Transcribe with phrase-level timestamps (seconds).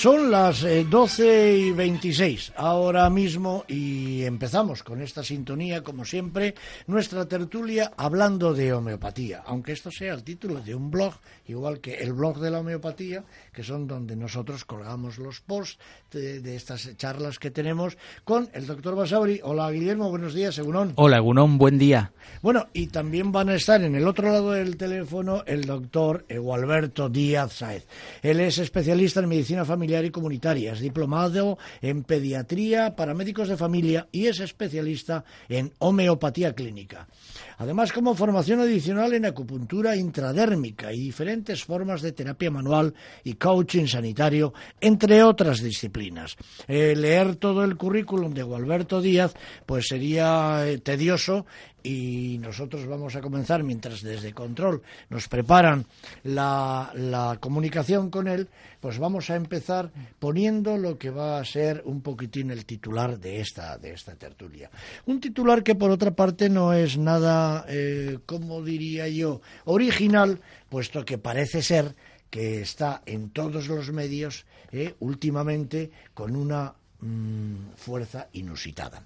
[0.00, 6.54] Son las 12 eh, y 26 ahora mismo y empezamos con esta sintonía, como siempre,
[6.86, 11.12] nuestra tertulia hablando de homeopatía, aunque esto sea el título de un blog,
[11.48, 15.78] igual que el blog de la homeopatía, que son donde nosotros colgamos los posts
[16.12, 19.40] de, estas charlas que tenemos con el doctor Basauri.
[19.44, 20.94] Hola Guillermo, buenos días, Egunón.
[20.96, 22.10] Hola Egunón, buen día.
[22.40, 27.10] Bueno, y también van a estar en el otro lado del teléfono el doctor Egualberto
[27.10, 27.86] Díaz Saez.
[28.22, 30.72] Él es especialista en medicina familiar y comunitaria.
[30.72, 37.08] Es diplomado en pediatría para médicos de familia y es especialista en homeopatía clínica.
[37.58, 42.94] Además, como formación adicional en acupuntura intradérmica y diferentes formas de terapia manual
[43.24, 46.36] y coaching sanitario, entre otras disciplinas.
[46.68, 49.34] Eh, leer todo el currículum de Gualberto Díaz,
[49.66, 51.46] pues sería eh, tedioso
[51.82, 55.86] y nosotros vamos a comenzar mientras desde control nos preparan
[56.24, 58.48] la, comunicación con él,
[58.80, 63.40] pues vamos a empezar poniendo lo que va a ser un poquitín el titular de
[63.40, 64.70] esta, de esta tertulia.
[65.06, 71.04] Un titular que por otra parte no es nada, eh, como diría yo, original, puesto
[71.04, 71.94] que parece ser
[72.30, 79.04] que está en todos los medios eh, últimamente con una mm, fuerza inusitada.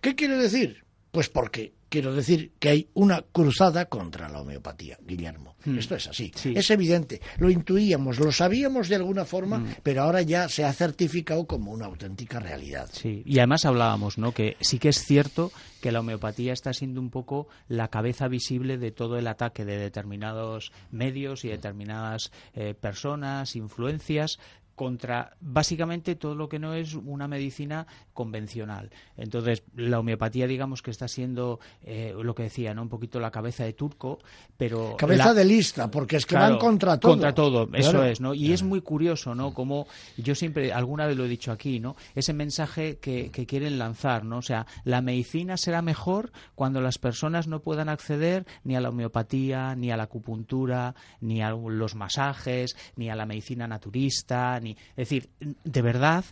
[0.00, 0.85] ¿Qué quiere decir?
[1.16, 5.56] Pues porque quiero decir que hay una cruzada contra la homeopatía, Guillermo.
[5.64, 5.78] Hmm.
[5.78, 6.30] Esto es así.
[6.44, 7.22] Es evidente.
[7.38, 9.76] Lo intuíamos, lo sabíamos de alguna forma, hmm.
[9.82, 12.90] pero ahora ya se ha certificado como una auténtica realidad.
[12.92, 14.32] Sí, y además hablábamos, ¿no?
[14.32, 18.76] Que sí que es cierto que la homeopatía está siendo un poco la cabeza visible
[18.76, 24.38] de todo el ataque de determinados medios y determinadas eh, personas, influencias
[24.76, 28.90] contra básicamente todo lo que no es una medicina convencional.
[29.16, 32.82] Entonces, la homeopatía, digamos que está siendo eh, lo que decía, ¿no?
[32.82, 34.20] Un poquito la cabeza de turco,
[34.56, 34.96] pero...
[34.96, 37.12] Cabeza de lista, porque es que van contra todo.
[37.12, 38.34] Contra todo, eso es, ¿no?
[38.34, 39.54] Y es muy curioso, ¿no?
[39.54, 41.96] Como yo siempre, alguna vez lo he dicho aquí, ¿no?
[42.14, 44.38] Ese mensaje que, que quieren lanzar, ¿no?
[44.38, 48.90] O sea, la medicina será mejor cuando las personas no puedan acceder ni a la
[48.90, 54.96] homeopatía, ni a la acupuntura, ni a los masajes, ni a la medicina naturista, es
[54.96, 55.28] decir,
[55.64, 56.24] de verdad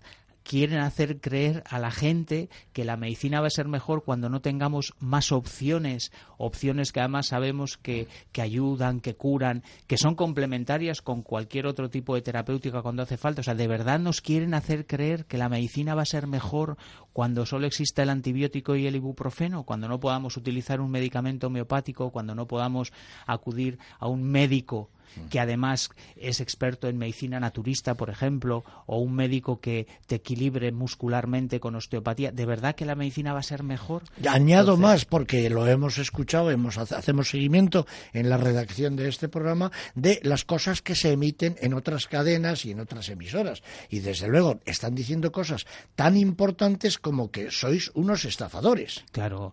[0.45, 4.41] quieren hacer creer a la gente que la medicina va a ser mejor cuando no
[4.41, 11.01] tengamos más opciones, opciones que además sabemos que, que, ayudan, que curan, que son complementarias
[11.01, 13.41] con cualquier otro tipo de terapéutica cuando hace falta.
[13.41, 16.77] O sea, de verdad nos quieren hacer creer que la medicina va a ser mejor
[17.13, 22.11] cuando solo exista el antibiótico y el ibuprofeno, cuando no podamos utilizar un medicamento homeopático,
[22.11, 22.93] cuando no podamos
[23.27, 24.91] acudir a un médico
[25.31, 30.73] que además es experto en medicina naturista, por ejemplo, o un médico que te equilibre
[30.73, 34.03] muscularmente con osteopatía, ¿de verdad que la medicina va a ser mejor?
[34.29, 39.71] Añado más, porque lo hemos escuchado, hemos, hacemos seguimiento en la redacción de este programa
[39.95, 43.63] de las cosas que se emiten en otras cadenas y en otras emisoras.
[43.89, 49.05] Y desde luego están diciendo cosas tan importantes como que sois unos estafadores.
[49.13, 49.53] Claro,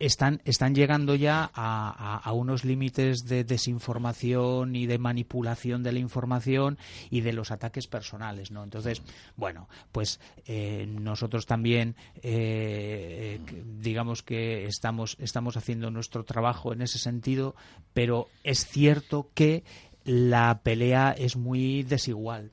[0.00, 6.78] están, están llegando ya a, unos límites de desinformación y de manipulación de la información
[7.10, 8.64] y de los ataques personales, ¿no?
[8.64, 9.02] Entonces,
[9.36, 13.40] bueno, pues eh, nosotros también, eh,
[13.78, 17.54] digamos que estamos, estamos haciendo nuestro trabajo en ese sentido,
[17.92, 19.64] pero es cierto que
[20.04, 22.50] la pelea es muy desigual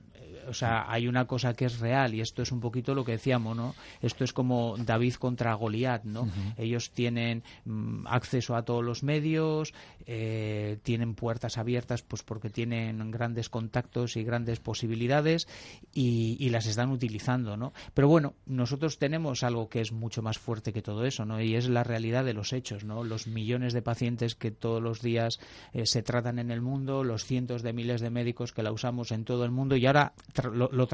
[0.47, 3.13] o sea, hay una cosa que es real y esto es un poquito lo que
[3.13, 3.75] decíamos, ¿no?
[4.02, 6.28] Esto es como David contra Goliat, ¿no?
[6.58, 9.74] Ellos tienen mm, acceso a todos los medios,
[10.06, 15.47] eh, tienen puertas abiertas, pues porque tienen grandes contactos y grandes posibilidades
[15.94, 17.74] y, las están utilizando, ¿no?
[17.94, 21.41] Pero bueno, nosotros tenemos algo que es mucho más fuerte que todo eso, ¿no?
[21.41, 23.03] Y es la realidad de los hechos, ¿no?
[23.03, 25.41] Los millones de pacientes que todos los días
[25.74, 29.12] eh, se tratan en el mundo, los cientos de miles de médicos que la usamos
[29.12, 30.13] en todo el mundo y ahora
[30.46, 30.88] lo, lo,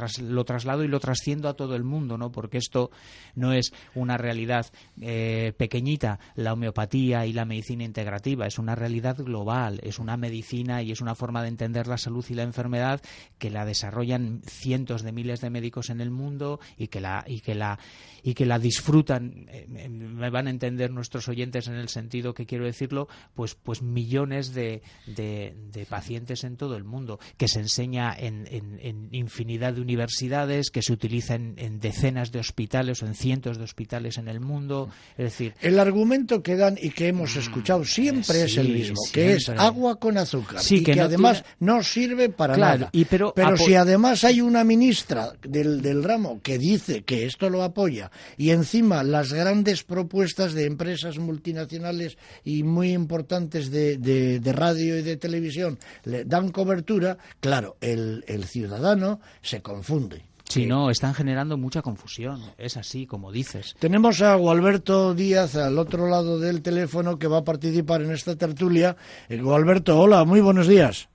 [0.44, 2.32] traslado y lo trasciendo a todo el mundo, ¿no?
[2.32, 2.92] Porque esto
[3.36, 4.68] no es una realidad
[5.02, 10.82] eh, pequeñita, la homeopatía y la medicina integrativa, es una realidad global, es una medicina
[10.82, 13.02] y es una forma de entender la salud y la enfermedad
[13.38, 17.42] que la desarrollan cientos de miles de médicos en el mundo y que la y
[17.42, 17.80] que la
[18.24, 22.46] y que la disfrutan, eh, me van a entender nuestros oyentes en el sentido que
[22.46, 28.16] quiero decirlo, pues pues millones de, de, pacientes en todo el mundo, que se enseña
[28.18, 33.16] en, en, en infinidad de universidades, que se utiliza en, decenas de hospitales o en
[33.16, 34.90] cientos de hospitales en el mundo.
[35.18, 39.02] Es decir, el argumento que dan y que hemos mm, escuchado siempre es el mismo,
[39.12, 42.92] que es agua con azúcar y que, además no sirve para nada.
[43.10, 48.12] pero si además hay una ministra del, del ramo que dice que esto lo apoya
[48.38, 55.02] y encima las grandes propuestas de empresas multinacionales y muy importantes de, de, radio y
[55.02, 60.26] de televisión le dan cobertura, claro, el, el ciudadano se confunde.
[60.46, 62.42] Si no, están generando mucha confusión.
[62.58, 63.76] Es así, como dices.
[63.80, 68.36] Tenemos a Gualberto Díaz al otro lado del teléfono que va a participar en esta
[68.36, 68.96] tertulia.
[69.30, 71.10] Eh, Gualberto, hola, muy buenos días.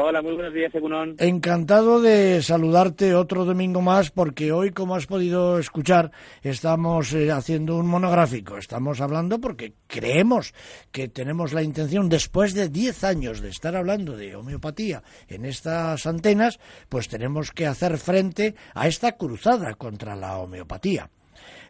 [0.00, 1.16] Hola, muy buenos días, Egunon.
[1.18, 6.12] Encantado de saludarte otro domingo más porque hoy, como has podido escuchar,
[6.42, 8.58] estamos eh, haciendo un monográfico.
[8.58, 10.54] Estamos hablando porque creemos
[10.92, 16.06] que tenemos la intención, después de 10 años de estar hablando de homeopatía en estas
[16.06, 21.10] antenas, pues tenemos que hacer frente a esta cruzada contra la homeopatía.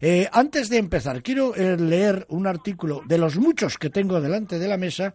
[0.01, 4.59] Eh, antes de empezar, quiero eh, leer un artículo de los muchos que tengo delante
[4.59, 5.15] de la mesa,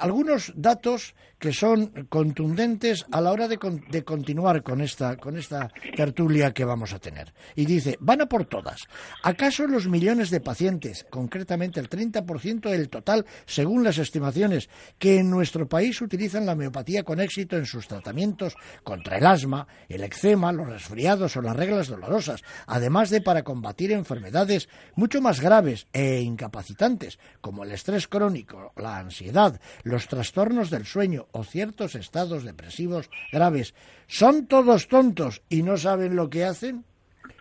[0.00, 1.14] algunos datos
[1.46, 3.56] que son contundentes a la hora de,
[3.88, 7.32] de, continuar con esta, con esta tertulia que vamos a tener.
[7.54, 8.80] Y dice, van a por todas.
[9.22, 15.30] ¿Acaso los millones de pacientes, concretamente el 30% del total, según las estimaciones, que en
[15.30, 20.50] nuestro país utilizan la homeopatía con éxito en sus tratamientos contra el asma, el eczema,
[20.50, 26.22] los resfriados o las reglas dolorosas, además de para combatir enfermedades mucho más graves e
[26.22, 33.10] incapacitantes, como el estrés crónico, la ansiedad, los trastornos del sueño o ciertos estados depresivos
[33.32, 33.74] graves,
[34.06, 36.84] son todos tontos y no saben lo que hacen?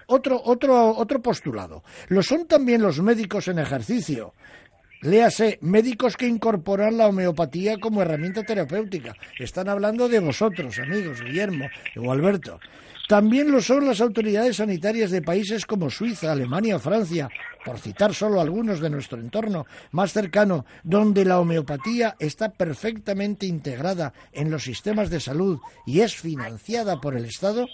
[0.08, 1.84] Otro, otro, otro postulado.
[2.10, 4.34] Lo son también los médicos en ejercicio.
[5.02, 9.16] Léase, médicos que incorporan la homeopatía como herramienta terapéutica.
[9.40, 11.66] Están hablando de vosotros, amigos, Guillermo
[11.98, 12.60] o Alberto.
[13.08, 17.30] También lo son las autoridades sanitarias de países como Suiza, Alemania, Francia,
[17.66, 24.14] por citar solo algunos de nuestro entorno más cercano, donde la homeopatía está perfectamente integrada
[24.32, 27.66] en los sistemas de salud y es financiada por el Estado,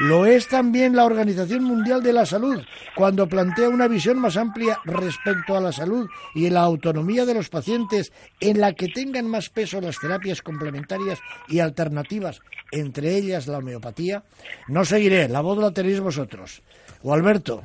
[0.00, 2.62] lo es también la Organización Mundial de la Salud,
[2.96, 7.50] cuando plantea una visión más amplia respecto a la salud y la autonomía de los
[7.50, 11.18] pacientes, en la que tengan más peso las terapias complementarias
[11.48, 12.40] y alternativas,
[12.72, 14.24] entre ellas la homeopatía.
[14.68, 16.62] No seguiré, la voz la tenéis vosotros.
[17.02, 17.64] O Alberto.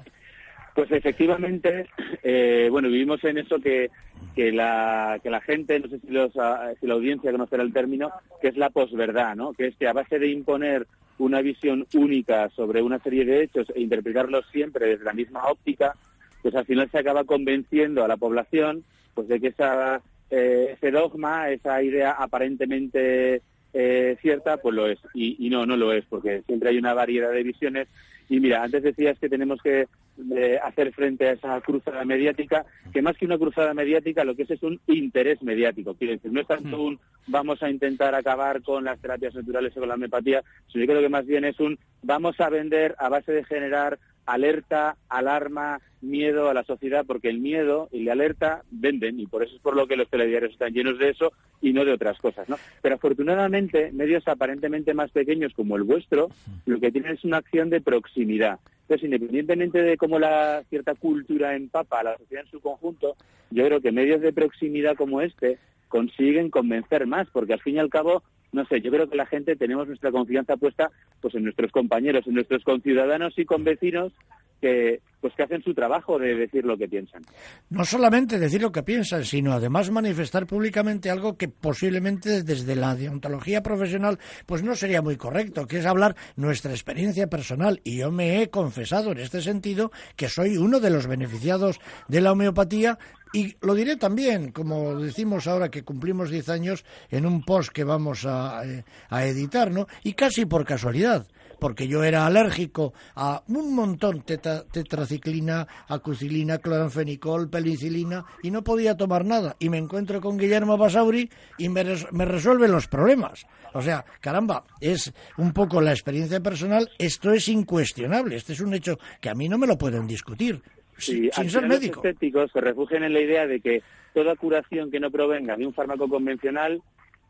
[0.73, 1.87] Pues efectivamente,
[2.23, 3.89] eh, bueno, vivimos en eso que,
[4.35, 8.11] que, la, que la gente, no sé si, los, si la audiencia conocerá el término,
[8.41, 9.53] que es la posverdad, ¿no?
[9.53, 10.87] Que es que a base de imponer
[11.17, 15.93] una visión única sobre una serie de hechos e interpretarlos siempre desde la misma óptica,
[16.41, 18.83] pues al final se acaba convenciendo a la población
[19.13, 23.41] pues de que esa, eh, ese dogma, esa idea aparentemente
[23.73, 24.99] eh, cierta, pues lo es.
[25.13, 27.87] Y, y, no, no lo es, porque siempre hay una variedad de visiones.
[28.29, 29.87] Y mira, antes decías que tenemos que
[30.35, 34.43] eh, hacer frente a esa cruzada mediática, que más que una cruzada mediática, lo que
[34.43, 35.95] es es un interés mediático.
[35.95, 39.79] Quiere decir, no es tanto un vamos a intentar acabar con las terapias naturales o
[39.79, 43.09] con la homeopatía, sino yo creo que más bien es un vamos a vender a
[43.09, 48.63] base de generar alerta, alarma, miedo a la sociedad, porque el miedo y la alerta
[48.71, 51.31] venden, y por eso es por lo que los telediarios están llenos de eso
[51.61, 52.47] y no de otras cosas.
[52.81, 56.29] Pero afortunadamente, medios aparentemente más pequeños como el vuestro,
[56.65, 58.59] lo que tienen es una acción de proximidad.
[58.81, 63.15] Entonces, independientemente de cómo la cierta cultura empapa a la sociedad en su conjunto,
[63.49, 65.59] yo creo que medios de proximidad como este
[65.91, 69.25] consiguen convencer más, porque al fin y al cabo no sé, yo creo que la
[69.25, 70.91] gente tenemos nuestra confianza puesta
[71.21, 74.11] pues en nuestros compañeros, en nuestros conciudadanos y convecinos
[74.59, 77.21] que pues que hacen su trabajo de decir lo que piensan.
[77.69, 82.95] No solamente decir lo que piensan, sino además manifestar públicamente algo que posiblemente desde la
[82.95, 87.79] deontología profesional pues no sería muy correcto, que es hablar nuestra experiencia personal.
[87.83, 92.21] Y yo me he confesado en este sentido que soy uno de los beneficiados de
[92.21, 92.97] la homeopatía
[93.33, 97.85] y lo diré también, como decimos ahora que cumplimos 10 años, en un post que
[97.85, 99.87] vamos a, eh, a editar, ¿no?
[100.03, 101.27] Y casi por casualidad
[101.61, 108.97] porque yo era alérgico a un montón, teta, tetraciclina, acucilina, cloranfenicol, penicilina, y no podía
[108.97, 109.55] tomar nada.
[109.59, 113.45] Y me encuentro con Guillermo Basauri y me, me resuelve los problemas.
[113.73, 118.73] O sea, caramba, es un poco la experiencia personal, esto es incuestionable, este es un
[118.73, 120.63] hecho que a mí no me lo pueden discutir.
[120.97, 121.97] Sí, sin ser médico.
[121.97, 123.83] Los escépticos se refugian en la idea de que
[124.15, 126.81] toda curación que no provenga de un fármaco convencional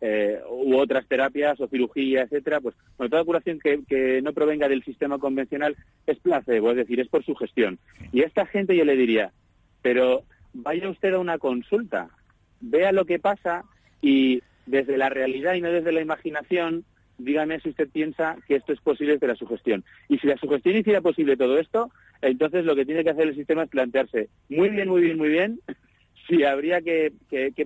[0.01, 4.83] eh, u otras terapias o cirugía, etcétera, pues bueno, toda curación que, no provenga del
[4.83, 5.75] sistema convencional
[6.07, 7.77] es placebo, es decir, es por su gestión.
[8.11, 9.31] Y a esta gente yo le diría,
[9.83, 12.09] pero vaya usted a una consulta,
[12.59, 13.63] vea lo que pasa
[14.01, 16.83] y desde la realidad y no desde la imaginación,
[17.19, 19.83] dígame si usted piensa que esto es posible desde la sugestión.
[20.09, 21.91] Y si la sugestión hiciera posible todo esto,
[22.23, 25.29] entonces lo que tiene que hacer el sistema es plantearse muy bien, muy bien, muy
[25.29, 25.59] bien
[26.27, 27.13] sí, habría que,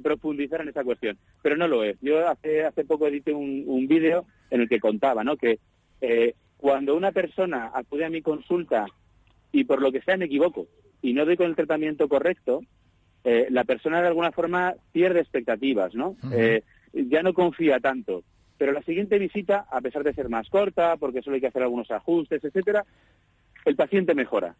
[0.02, 1.98] profundizar en esa cuestión, pero no lo es.
[2.02, 5.38] Yo hace, hace poco edité un, un vídeo en el que contaba ¿no?
[5.38, 5.60] que
[6.02, 8.86] eh, cuando una persona acude a mi consulta
[9.52, 10.68] y por lo que sea me equivoco
[11.02, 12.62] y no doy con el tratamiento correcto,
[13.24, 16.16] eh, la persona de alguna forma pierde expectativas, ¿no?
[16.32, 18.24] Eh, ya no confía tanto.
[18.58, 21.62] pero la siguiente visita, a pesar de ser más corta, porque solo hay que hacer
[21.62, 22.86] algunos ajustes, etcétera,
[23.66, 24.56] el paciente mejora.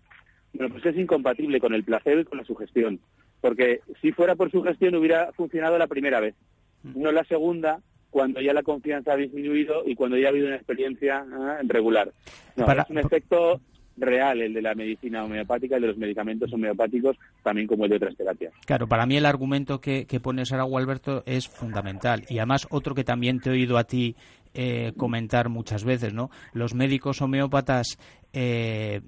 [0.54, 3.00] Bueno, pues es incompatible con el placebo y con la sugestión,
[3.42, 6.36] porque si fuera por sugestión hubiera funcionado la primera vez,
[6.84, 10.56] no la segunda, cuando ya la confianza ha disminuido y cuando ya ha habido una
[10.56, 12.12] experiencia ah, regular.
[12.56, 13.60] No, es un efecto
[13.98, 17.98] real el de la medicina homeopática y de los medicamentos homeopáticos, también como el de
[17.98, 18.54] otras terapias.
[18.66, 22.24] Claro, para mí el argumento que, que pone Sara Alberto es fundamental.
[22.30, 24.16] Y además otro que también te he oído a ti
[24.58, 26.30] eh, comentar muchas veces, ¿no?
[26.54, 27.98] Los médicos homeópatas
[28.32, 29.02] eh,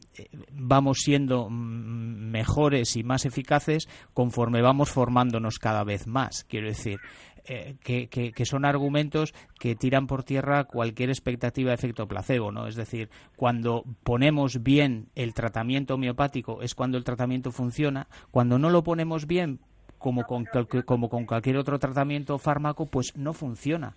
[0.52, 6.44] vamos siendo mejores y más eficaces conforme vamos formándonos cada vez más.
[6.50, 7.00] Quiero decir,
[7.50, 12.68] eh, que, son argumentos que tiran por tierra cualquier expectativa de efecto placebo, ¿no?
[12.68, 18.70] Es decir, cuando ponemos bien el tratamiento homeopático es cuando el tratamiento funciona, cuando no
[18.70, 19.60] lo ponemos bien
[19.98, 20.46] como con,
[20.86, 23.96] como con cualquier otro tratamiento fármaco, pues no funciona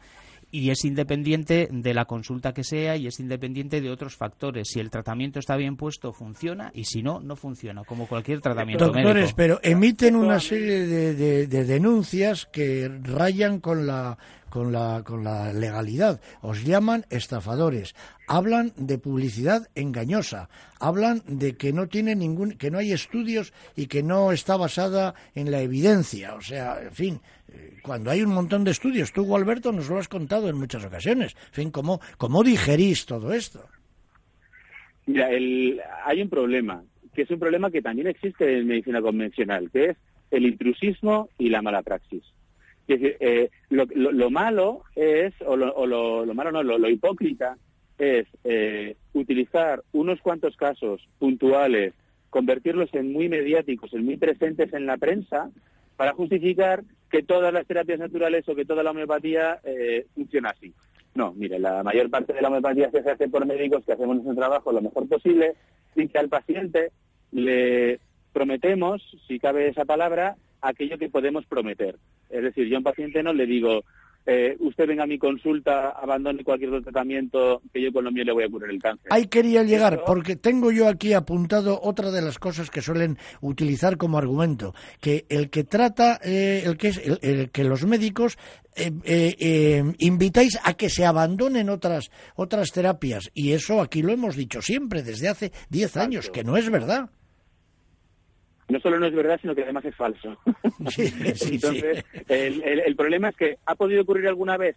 [0.51, 4.69] y es independiente de la consulta que sea y es independiente de otros factores.
[4.69, 8.87] Si el tratamiento está bien puesto, funciona y si no, no funciona, como cualquier tratamiento
[8.87, 14.19] Doctores, pero emiten una serie de, de denuncias que rayan con la
[14.51, 16.21] con la, con la legalidad.
[16.43, 17.95] Os llaman estafadores.
[18.29, 20.49] Hablan de publicidad engañosa.
[20.79, 25.15] Hablan de que no tiene ningún, que no hay estudios y que no está basada
[25.35, 26.35] en la evidencia.
[26.35, 29.99] O sea, en fin, eh, cuando hay un montón de estudios, tú, Alberto, nos lo
[29.99, 31.35] has contado en muchas ocasiones.
[31.49, 33.65] En fin, ¿cómo, cómo digerís todo esto?
[35.07, 39.71] Mira, el, hay un problema, que es un problema que también existe en medicina convencional,
[39.71, 39.97] que es
[40.31, 42.23] el intrusismo y la mala praxis.
[42.95, 47.57] Eh, lo, malo es, o lo, malo no, lo, hipócrita
[47.99, 51.95] es eh, utilizar unos cuantos casos puntuales,
[52.31, 55.51] convertirlos en muy mediáticos, en muy presentes en la prensa,
[55.97, 60.73] para justificar que todas las terapias naturales o que toda la homeopatía eh, funciona así.
[61.15, 64.35] No, mire, la mayor parte de la homeopatía se hace por médicos que hacemos nuestro
[64.35, 65.55] trabajo lo mejor posible
[65.95, 66.93] y que al paciente
[67.33, 68.01] le
[68.33, 71.97] prometemos, si cabe esa palabra, aquello que podemos prometer.
[72.29, 73.85] Es decir, yo a un paciente no le digo,
[74.27, 78.25] eh, usted venga a mi consulta, abandone cualquier otro tratamiento que yo con lo mío
[78.25, 79.07] le voy a curar el cáncer.
[79.11, 83.97] Ahí quería llegar, porque tengo yo aquí apuntado otra de las cosas que suelen utilizar
[83.97, 88.37] como argumento, que el que trata, eh, el que es, el, que los médicos
[88.77, 94.63] eh, invitáis a que se abandonen otras otras terapias y eso aquí lo hemos dicho
[94.63, 97.11] siempre desde hace 10 años, que no es verdad
[98.71, 100.37] no solo no es verdad, sino que además es falso.
[100.97, 104.77] Entonces, El, problema es que ¿ha podido ocurrir alguna vez?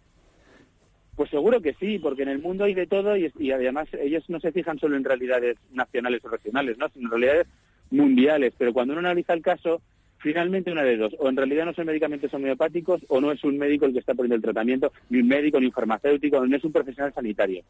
[1.16, 4.40] Pues seguro que sí, porque en el mundo hay de todo y, además ellos no
[4.40, 6.88] se fijan solo en realidades nacionales o regionales, ¿no?
[6.88, 7.46] sino en realidades
[7.90, 8.52] mundiales.
[8.58, 9.80] Pero cuando uno analiza el caso,
[10.18, 11.14] finalmente una de dos.
[11.18, 14.14] O en realidad no son medicamentos homeopáticos o no es un médico el que está
[14.14, 17.62] poniendo el tratamiento, ni un médico, ni un farmacéutico, no es un profesional sanitario.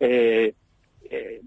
[0.00, 0.54] Eh,
[1.10, 1.40] eh,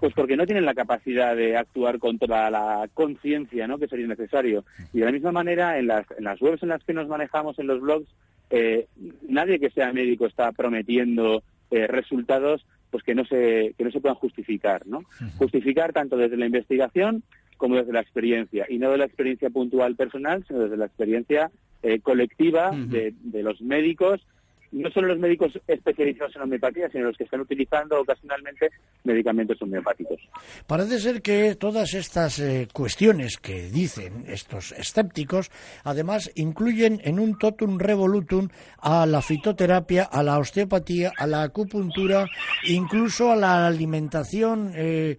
[0.00, 3.78] pues porque no tienen la capacidad de actuar con toda la conciencia ¿no?
[3.78, 4.64] que sería necesario.
[4.92, 7.58] Y de la misma manera, en las, en las webs en las que nos manejamos,
[7.58, 8.08] en los blogs,
[8.50, 8.86] eh,
[9.28, 14.00] nadie que sea médico está prometiendo eh, resultados pues que no se que no se
[14.00, 15.02] puedan justificar, ¿no?
[15.36, 17.22] Justificar tanto desde la investigación
[17.58, 21.50] como desde la experiencia y no de la experiencia puntual personal, sino desde la experiencia
[21.82, 24.26] eh, colectiva de, de los médicos
[24.72, 28.70] no solo los médicos especializados en homeopatía, sino los que están utilizando ocasionalmente
[29.04, 30.20] medicamentos homeopáticos.
[30.66, 35.50] Parece ser que todas estas eh, cuestiones que dicen estos escépticos,
[35.84, 38.48] además incluyen en un totum revolutum
[38.80, 42.26] a la fitoterapia, a la osteopatía, a la acupuntura,
[42.64, 45.16] incluso a la alimentación, eh,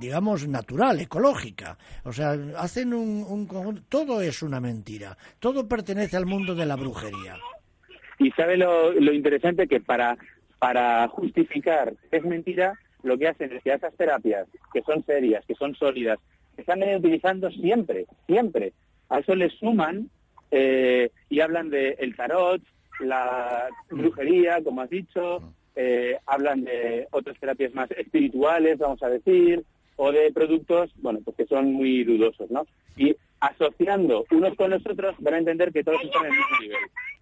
[0.00, 1.78] digamos, natural, ecológica.
[2.04, 3.84] O sea, hacen un, un...
[3.88, 5.16] Todo es una mentira.
[5.38, 7.36] Todo pertenece al mundo de la brujería.
[8.18, 10.16] Y sabe lo, interesante que para,
[11.08, 15.54] justificar que es mentira, lo que hacen es que esas terapias, que son serias, que
[15.54, 16.18] son sólidas,
[16.56, 18.72] están utilizando siempre, siempre.
[19.10, 20.08] A eso le suman
[20.50, 22.62] eh, y hablan de el tarot,
[23.00, 25.42] la brujería, como has dicho,
[25.76, 29.64] eh, hablan de otras terapias más espirituales, vamos a decir,
[29.96, 32.66] o de productos, bueno, pues que son muy dudosos, ¿no?
[33.46, 36.78] Asociando unos con los otros van a entender que todos están en el mismo nivel.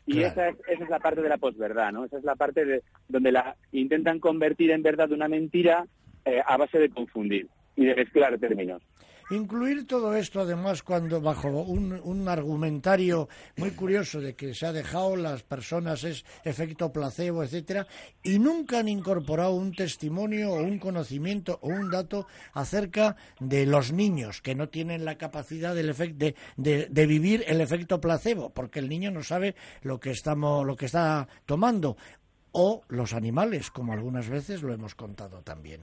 [0.06, 2.04] Y esa, es, esa es la parte de la posverdad, ¿no?
[2.04, 5.86] Esa es la parte de donde la intentan convertir en verdad una mentira
[6.24, 8.82] eh, a base de confundir y de mezclar términos.
[9.32, 15.16] Incluir todo esto, además, cuando bajo un, argumentario muy curioso de que se ha dejado
[15.16, 17.86] las personas es efecto placebo, etcétera,
[18.22, 23.90] y nunca han incorporado un testimonio o un conocimiento o un dato acerca de los
[23.90, 26.36] niños que no tienen la capacidad del de,
[26.90, 30.84] de, vivir el efecto placebo, porque el niño no sabe lo que estamos, lo que
[30.86, 31.96] está tomando
[32.52, 35.80] o los animales, como algunas veces lo hemos contado también.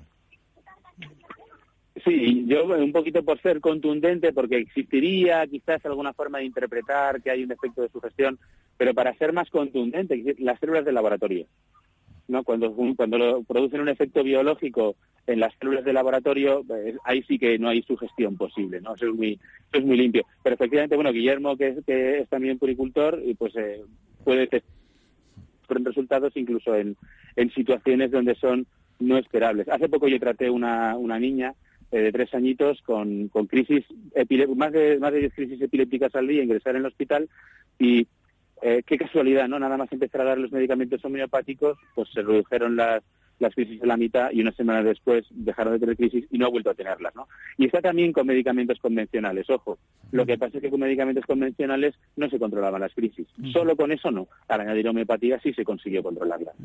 [2.10, 7.30] Sí, yo un poquito por ser contundente, porque existiría quizás alguna forma de interpretar que
[7.30, 8.40] hay un efecto de sugestión,
[8.78, 11.46] pero para ser más contundente, las células del laboratorio.
[12.28, 12.44] ¿no?
[12.44, 14.96] Cuando, cuando producen un efecto biológico
[15.28, 18.96] en las células de laboratorio, pues, ahí sí que no hay sugestión posible, ¿no?
[18.96, 19.40] Eso es muy,
[19.72, 20.26] es muy limpio.
[20.42, 23.82] Pero efectivamente, bueno, Guillermo, que es, que es también puricultor, y pues eh,
[24.24, 24.64] puede tener
[25.84, 26.98] resultados incluso en,
[27.36, 28.66] en situaciones donde son
[28.98, 29.70] no esperables.
[29.70, 31.54] Hace poco yo traté una, una niña
[31.92, 33.86] eh, de tres añitos con, con crisis,
[34.56, 37.30] más de, más de 10 crisis epilépticas al día, ingresar en el hospital
[37.78, 38.08] y
[38.62, 39.58] eh, qué casualidad, ¿no?
[39.58, 43.02] Nada más empezar a dar los medicamentos homeopáticos, pues se redujeron las,
[43.40, 46.48] las crisis a la mitad y una semana después dejaron de tener crisis y no
[46.48, 47.28] ha vuelto a tenerlas, ¿no?
[47.58, 49.78] Y está también con medicamentos convencionales, ojo.
[50.12, 53.28] Lo que pasa es que con medicamentos convencionales no se controlaban las crisis.
[53.54, 54.28] Solo con eso no.
[54.48, 56.56] Al añadir homeopatía sí se consiguió controlarlas.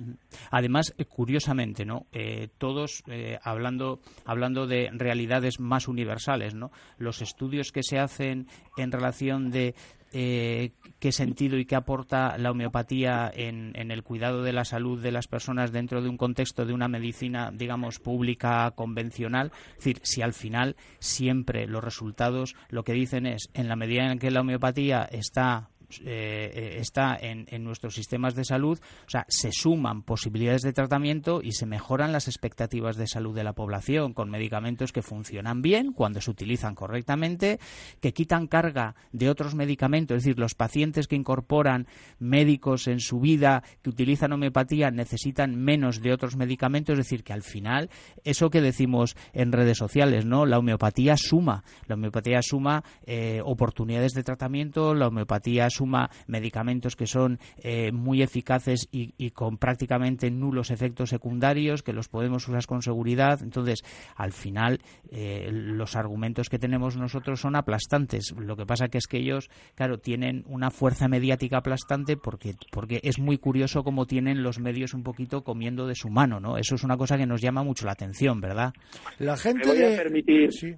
[0.50, 2.06] Además, eh, curiosamente, ¿no?
[2.12, 3.02] Eh, todos
[3.42, 6.70] hablando hablando de realidades más universales, ¿no?
[6.98, 9.74] Los estudios que se hacen en relación de
[10.16, 15.10] eh, qué sentido y qué aporta la homeopatía en, el cuidado de la salud de
[15.10, 19.50] las personas dentro de un contexto de una medicina, digamos, pública convencional.
[19.70, 24.10] Es decir, si al final siempre los resultados lo que dicen es, en la medida
[24.10, 29.24] en que la homeopatía está eh, eh, está en, nuestros sistemas de salud, o sea,
[29.28, 34.12] se suman posibilidades de tratamiento y se mejoran las expectativas de salud de la población
[34.12, 37.58] con medicamentos que funcionan bien cuando se utilizan correctamente,
[38.00, 41.86] que quitan carga de otros medicamentos, es decir, los pacientes que incorporan
[42.18, 47.32] médicos en su vida, que utilizan homeopatía, necesitan menos de otros medicamentos, es decir, que
[47.32, 47.90] al final,
[48.24, 50.46] eso que decimos en redes sociales, ¿no?
[50.46, 55.83] La homeopatía suma, la homeopatía suma eh, oportunidades de tratamiento, la homeopatía suma
[56.26, 62.46] medicamentos que son eh, muy eficaces y, con prácticamente nulos efectos secundarios, que los podemos
[62.48, 63.40] usar con seguridad.
[63.42, 63.82] Entonces,
[64.16, 64.80] al final,
[65.10, 68.34] eh, los argumentos que tenemos nosotros son aplastantes.
[68.36, 73.00] Lo que pasa que es que ellos, claro, tienen una fuerza mediática aplastante porque, porque
[73.02, 76.58] es muy curioso cómo tienen los medios un poquito comiendo de su mano, ¿no?
[76.58, 78.72] Eso es una cosa que nos llama mucho la atención, ¿verdad?
[79.18, 79.68] La gente...
[79.74, 80.52] Me permitir...
[80.52, 80.74] Sí.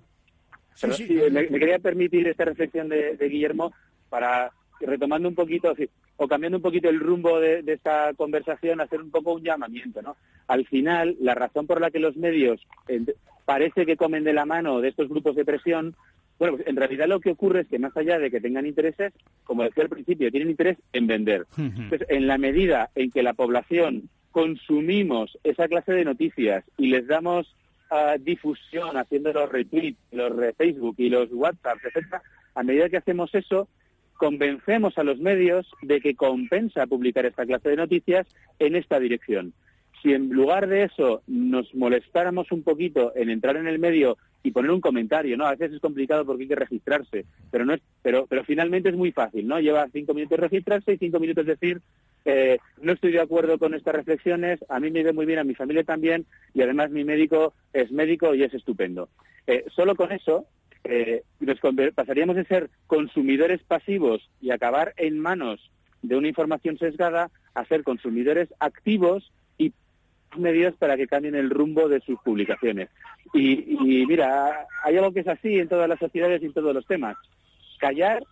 [1.30, 3.72] me, quería permitir esta reflexión de Guillermo
[4.08, 5.74] para retomando un poquito,
[6.16, 10.16] o cambiando un poquito el rumbo de, esta conversación, hacer un poco un llamamiento, ¿no?
[10.48, 12.66] Al final, la razón por la que los medios
[13.44, 15.94] parece que comen de la mano de estos grupos de presión,
[16.38, 19.12] bueno, pues en realidad lo que ocurre es que más allá de que tengan intereses,
[19.44, 21.46] como decía al principio, tienen interés en vender.
[21.56, 27.06] Entonces, en la medida en que la población consumimos esa clase de noticias y les
[27.06, 27.56] damos
[27.90, 32.20] ah, difusión haciendo los retweets, los Facebook y los WhatsApp, etcétera,
[32.54, 33.68] a medida que hacemos eso,
[34.16, 38.26] convencemos a los medios de que compensa publicar esta clase de noticias
[38.58, 39.52] en esta dirección.
[40.02, 44.52] Si en lugar de eso nos molestáramos un poquito en entrar en el medio y
[44.52, 45.46] poner un comentario, ¿no?
[45.46, 48.96] A veces es complicado porque hay que registrarse, pero no es, pero, pero finalmente es
[48.96, 49.58] muy fácil, ¿no?
[49.58, 51.80] Lleva cinco minutos registrarse y cinco minutos decir
[52.24, 55.44] eh, no estoy de acuerdo con estas reflexiones, a mí me ve muy bien, a
[55.44, 59.08] mi familia también, y además mi médico es médico y es estupendo.
[59.46, 60.46] Eh, solo con eso
[60.88, 61.58] eh, nos
[61.94, 65.70] pasaríamos de ser consumidores pasivos y acabar en manos
[66.02, 69.72] de una información sesgada a ser consumidores activos y
[70.36, 72.88] medios para que cambien el rumbo de sus publicaciones.
[73.32, 76.74] Y, y mira, hay algo que es así en todas las sociedades y en todos
[76.74, 77.16] los temas.
[77.78, 78.22] Callar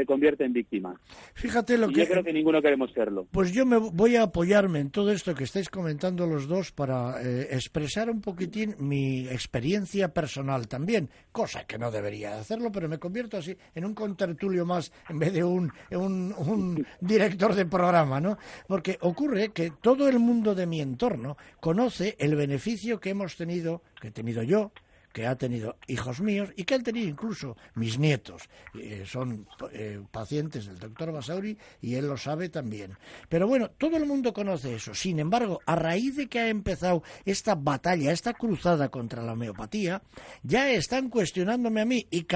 [0.00, 0.98] se convierte en víctima.
[1.34, 2.00] Fíjate lo que...
[2.00, 3.26] Yo creo que ninguno queremos serlo.
[3.30, 7.20] Pues yo me voy a apoyarme en todo esto que estáis comentando los dos para
[7.22, 12.98] eh, expresar un poquitín mi experiencia personal también, cosa que no debería hacerlo, pero me
[12.98, 18.20] convierto así en un contertulio más en vez de un, un, un director de programa,
[18.20, 18.38] ¿no?
[18.66, 23.82] Porque ocurre que todo el mundo de mi entorno conoce el beneficio que hemos tenido,
[24.00, 24.72] que he tenido yo,
[25.12, 28.48] que ha tenido hijos míos y que han tenido incluso mis nietos.
[28.74, 32.96] Eh, son eh, pacientes del doctor Basauri y él lo sabe también.
[33.28, 34.94] Pero bueno, todo el mundo conoce eso.
[34.94, 40.02] Sin embargo, a raíz de que ha empezado esta batalla, esta cruzada contra la homeopatía,
[40.42, 42.26] ya están cuestionándome a mí y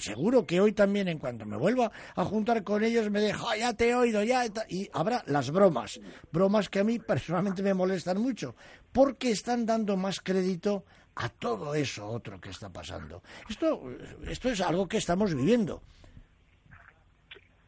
[0.00, 3.56] seguro que hoy también, en cuanto me vuelva a juntar con ellos, me dejo, ah,
[3.56, 4.44] ya te he oído, ya.
[4.68, 6.00] Y habrá las bromas.
[6.32, 8.54] Bromas que a mí personalmente me molestan mucho
[8.92, 10.84] porque están dando más crédito
[11.16, 13.22] a todo eso otro que está pasando.
[13.48, 13.82] Esto,
[14.28, 15.82] esto es algo que estamos viviendo.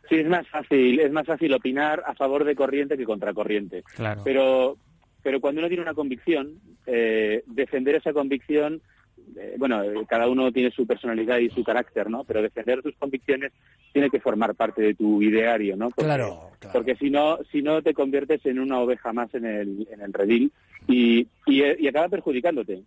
[0.09, 3.83] Sí, es más fácil, es más fácil opinar a favor de corriente que contra corriente.
[3.95, 4.23] Claro.
[4.25, 4.77] Pero,
[5.23, 8.83] pero cuando uno tiene una convicción, eh, defender esa convicción,
[9.37, 12.25] eh, bueno, cada uno tiene su personalidad y su carácter, ¿no?
[12.25, 13.53] Pero defender sus convicciones
[13.93, 15.91] tiene que formar parte de tu ideario, ¿no?
[15.91, 20.01] claro, Porque si no, si no te conviertes en una oveja más en el, en
[20.01, 20.53] el redil
[20.89, 22.83] y, y, acaba perjudicándote.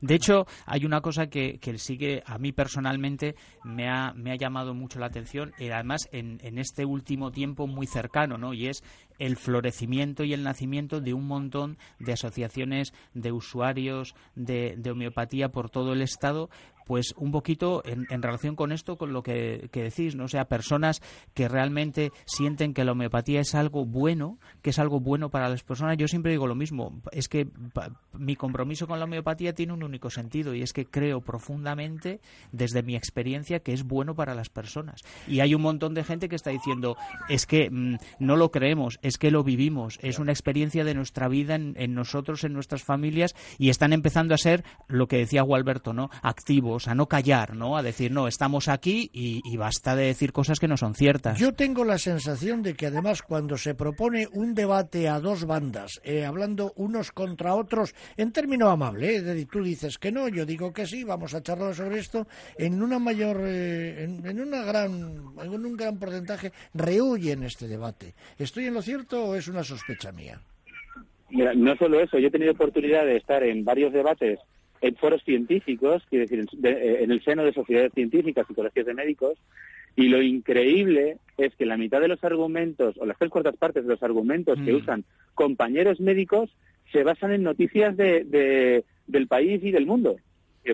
[0.00, 4.32] De hecho, hay una cosa que, que sí que a mí personalmente me ha, me
[4.32, 8.52] ha llamado mucho la atención, y además en, en este último tiempo muy cercano, ¿no?
[8.52, 8.82] Y es
[9.18, 15.70] el florecimiento y el nacimiento de un montón de asociaciones de usuarios de, homeopatía por
[15.70, 16.50] todo el Estado
[16.86, 20.24] pues un poquito en, relación con esto, con lo que, decís, ¿no?
[20.24, 21.02] O sea, personas
[21.34, 25.64] que realmente sienten que la homeopatía es algo bueno, que es algo bueno para las
[25.64, 25.98] personas.
[25.98, 27.48] Yo siempre digo lo mismo, es que
[28.12, 32.20] mi compromiso con la homeopatía tiene un único sentido y es que creo profundamente,
[32.52, 35.02] desde mi experiencia, que es bueno para las personas.
[35.26, 36.96] Y hay un montón de gente que está diciendo,
[37.28, 41.26] es que mm, no lo creemos, es que lo vivimos, es una experiencia de nuestra
[41.26, 45.42] vida en, en nosotros, en nuestras familias y están empezando a ser, lo que decía
[45.42, 46.10] Gualberto, ¿no?
[46.22, 47.76] Activos a no callar, ¿no?
[47.76, 51.38] A decir, no, estamos aquí y, basta de decir cosas que no son ciertas.
[51.38, 56.00] Yo tengo la sensación de que además cuando se propone un debate a dos bandas,
[56.04, 59.46] eh, hablando unos contra otros, en término amable, ¿eh?
[59.50, 62.26] tú dices que no, yo digo que sí, vamos a charlar sobre esto,
[62.58, 64.90] en una mayor, eh, en, una gran,
[65.42, 68.14] en un gran porcentaje rehuyen este debate.
[68.38, 70.38] ¿Estoy en lo cierto o es una sospecha mía?
[71.30, 74.38] Mira, no solo eso, yo he tenido oportunidad de estar en varios debates
[74.80, 78.94] en foros científicos, quiere decir, eh, en el seno de sociedades científicas y colegios de
[78.94, 79.38] médicos,
[79.96, 83.84] y lo increíble es que la mitad de los argumentos, o las tres cuartas partes
[83.84, 84.76] de los argumentos que mm.
[84.76, 86.50] usan compañeros médicos,
[86.92, 90.16] se basan en noticias de, del país y del mundo.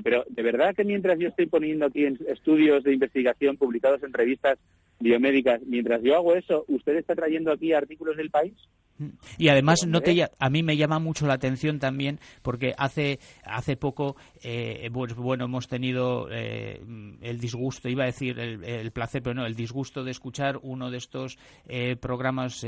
[0.03, 4.12] Pero de verdad que mientras yo estoy poniendo aquí en estudios de investigación publicados en
[4.12, 4.59] revistas
[5.03, 8.55] biomédicas, mientras yo hago eso, ¿usted está trayendo aquí artículos del país?
[9.38, 13.77] Y además no te, a mí me llama mucho la atención también porque hace hace
[13.77, 16.81] poco eh, pues, bueno hemos tenido eh,
[17.21, 20.99] el disgusto iba a decir el, placer pero no el disgusto de escuchar uno de
[20.99, 22.65] estos eh, programas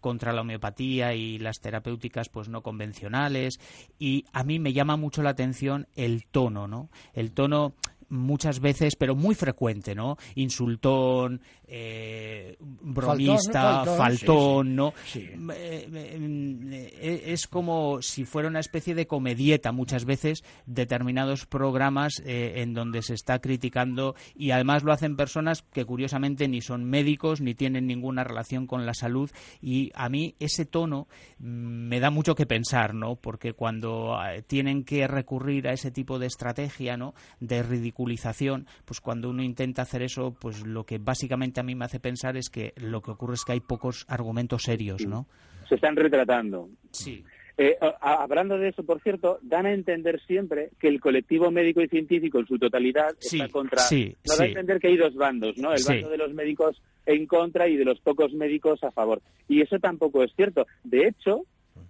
[0.00, 3.58] contra la homeopatía y las terapéuticas pues no convencionales.
[3.98, 7.74] Y a mí me llama mucho la atención el tono no el tono
[8.14, 10.16] muchas veces, pero muy frecuente, ¿no?
[10.34, 14.94] Insultón, eh, bromista, faltón, ¿no?
[15.14, 22.74] Eh, eh, es como si fuera una especie de comedieta muchas veces determinados programas en
[22.74, 27.54] donde se está criticando y además lo hacen personas que curiosamente ni son médicos ni
[27.54, 32.34] tienen ninguna relación con la salud y a mí ese tono mm, me da mucho
[32.34, 33.16] que pensar, ¿no?
[33.16, 37.14] Porque cuando tienen que recurrir a ese tipo de estrategia, ¿no?
[37.40, 37.62] De
[38.04, 42.00] ridiculización, pues cuando uno intenta hacer eso, pues lo que básicamente a mí me hace
[42.00, 45.26] pensar es que lo que ocurre es que hay pocos argumentos serios, ¿no?
[45.68, 46.68] Se están retratando.
[46.90, 47.24] Sí.
[47.56, 51.88] Eh, hablando de eso, por cierto, dan a entender siempre que el colectivo médico y
[51.88, 53.78] científico en su totalidad está contra.
[53.78, 55.72] Sí, no da a entender que hay dos bandos, ¿no?
[55.72, 59.22] El bando de los médicos en contra y de los pocos médicos a favor.
[59.48, 60.66] Y eso tampoco es cierto.
[60.82, 61.42] De hecho,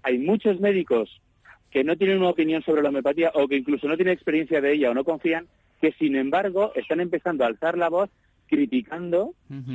[0.03, 1.23] hay muchos médicos
[1.75, 4.75] que no tienen una opinión sobre la homeopatía o que incluso no tienen experiencia de
[4.75, 5.49] ella o no confían,
[5.81, 8.11] que sin embargo están empezando a alzar la voz
[8.47, 9.35] criticando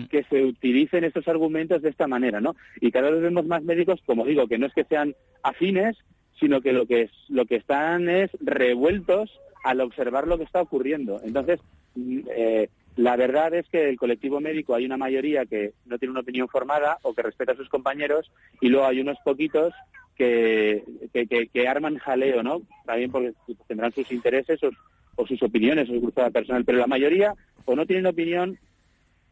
[0.09, 2.55] que se utilicen estos argumentos de esta manera, ¿no?
[2.79, 5.97] Y cada vez vemos más médicos, como digo, que no es que sean afines,
[6.39, 10.61] sino que lo que es, lo que están es revueltos al observar lo que está
[10.61, 11.19] ocurriendo.
[11.25, 11.59] Entonces,
[11.95, 16.11] mm, eh, la verdad es que el colectivo médico hay una mayoría que no tiene
[16.11, 19.73] una opinión formada o que respeta a sus compañeros y luego hay unos poquitos
[20.17, 20.83] que,
[21.65, 22.61] arman jaleo, ¿no?
[22.85, 23.31] También porque
[23.67, 24.71] tendrán sus intereses o,
[25.15, 28.59] o sus opiniones o su cruzada personal, pero la mayoría o no tienen opinión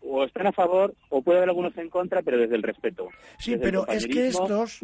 [0.09, 3.09] o están a favor o puede haber algunos en contra, pero desde el respeto.
[3.37, 4.79] Sí, pero es que estos,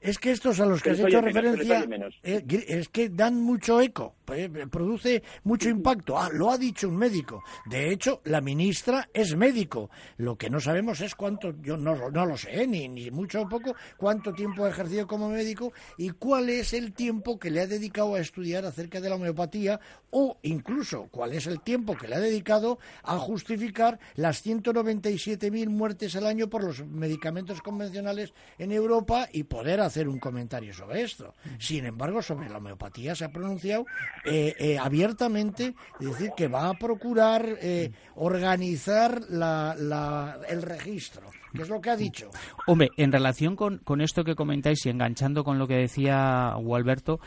[0.00, 1.86] es que estos a los que has hecho referencia
[2.22, 6.18] es que dan mucho eco, eh, produce mucho impacto.
[6.18, 7.42] Ah, lo ha dicho un médico.
[7.66, 9.90] De hecho, la ministra es médico.
[10.16, 13.48] Lo que no sabemos es cuánto, yo no, no lo sé, ni, ni mucho o
[13.48, 17.66] poco, cuánto tiempo ha ejercido como médico y cuál es el tiempo que le ha
[17.66, 22.16] dedicado a estudiar acerca de la homeopatía o incluso cuál es el tiempo que le
[22.16, 29.28] ha dedicado a justificar las 197.000 muertes al año por los medicamentos convencionales en Europa
[29.32, 31.34] y poder hacer un comentario sobre esto.
[31.58, 33.86] Sin embargo, sobre la homeopatía se ha pronunciado
[34.24, 41.30] eh, eh, abiertamente, decir que va a procurar eh, organizar el registro.
[41.52, 42.30] ¿Qué es lo que ha dicho?
[42.66, 47.20] Hombre, en relación con, con esto que comentáis y enganchando con lo que decía Gualberto,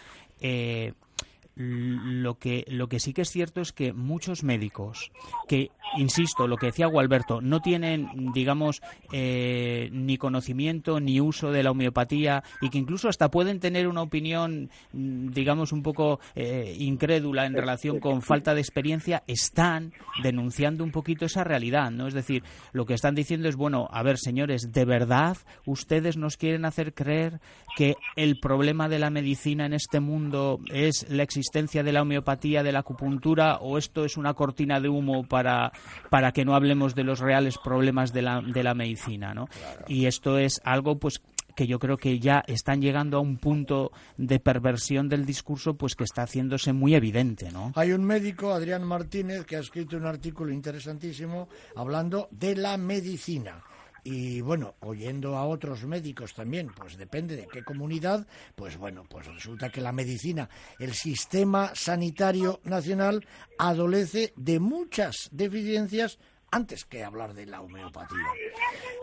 [1.55, 5.11] lo que, lo que sí que es cierto es que muchos médicos
[5.47, 11.63] que, insisto, lo que decía Gualberto, no tienen, digamos, eh, ni conocimiento ni uso de
[11.63, 16.75] la homeopatía y que incluso hasta pueden tener una opinión, mm, digamos, un poco eh,
[16.79, 22.07] incrédula en relación con falta de experiencia, están denunciando un poquito esa realidad, ¿no?
[22.07, 26.37] Es decir, lo que están diciendo es, bueno, a ver, señores, ¿de verdad ustedes nos
[26.37, 27.39] quieren hacer creer
[27.75, 32.63] que el problema de la medicina en este mundo es la existencia de la homeopatía,
[32.63, 35.71] de la acupuntura, o esto es una cortina de humo para,
[36.09, 39.47] para que no hablemos de los reales problemas de la, de la medicina, ¿no?
[39.87, 41.21] Y esto es algo, pues,
[41.55, 45.95] que yo creo que ya están llegando a un punto de perversión del discurso pues
[45.95, 47.73] que está haciéndose muy evidente, ¿no?
[47.75, 53.63] Hay un médico, Adrián Martínez, que ha escrito un artículo interesantísimo hablando de la medicina
[54.03, 59.27] y bueno, oyendo a otros médicos también, pues depende de qué comunidad, pues bueno, pues
[59.27, 63.25] resulta que la medicina, el sistema sanitario nacional
[63.57, 66.17] adolece de muchas deficiencias
[66.51, 68.27] antes que hablar de la homeopatía.